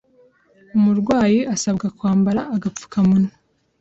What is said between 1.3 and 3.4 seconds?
asabwa kwambara agapfukamunwa.